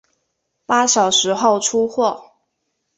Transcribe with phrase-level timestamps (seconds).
[0.65, 2.31] 八小时后出货